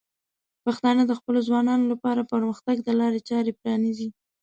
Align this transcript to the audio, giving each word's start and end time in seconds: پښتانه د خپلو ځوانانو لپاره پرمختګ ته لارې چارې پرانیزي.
پښتانه 0.65 1.03
د 1.07 1.11
خپلو 1.19 1.39
ځوانانو 1.47 1.85
لپاره 1.93 2.27
پرمختګ 2.33 2.77
ته 2.85 2.91
لارې 3.01 3.19
چارې 3.29 3.51
پرانیزي. 3.59 4.09